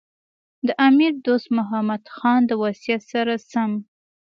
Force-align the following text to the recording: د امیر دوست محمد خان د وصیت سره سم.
د 0.67 0.69
امیر 0.87 1.13
دوست 1.25 1.47
محمد 1.57 2.03
خان 2.15 2.39
د 2.47 2.51
وصیت 2.63 3.01
سره 3.11 3.33
سم. 3.51 3.71